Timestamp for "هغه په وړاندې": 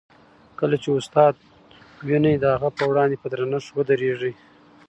2.55-3.15